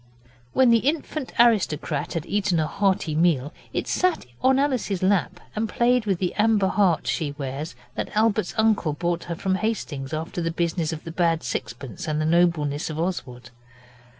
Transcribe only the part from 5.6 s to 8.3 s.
played with the amber heart she wears that